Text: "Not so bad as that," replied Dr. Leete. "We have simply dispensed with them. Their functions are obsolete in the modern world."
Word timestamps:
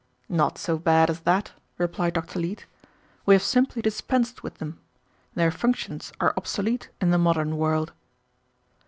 "Not 0.29 0.57
so 0.57 0.79
bad 0.79 1.11
as 1.11 1.19
that," 1.19 1.51
replied 1.77 2.13
Dr. 2.13 2.39
Leete. 2.39 2.65
"We 3.27 3.35
have 3.35 3.43
simply 3.43 3.83
dispensed 3.83 4.41
with 4.41 4.55
them. 4.55 4.79
Their 5.35 5.51
functions 5.51 6.11
are 6.19 6.33
obsolete 6.35 6.89
in 6.99 7.11
the 7.11 7.19
modern 7.19 7.55
world." 7.55 7.93